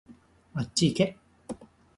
[0.55, 1.15] あっちいけ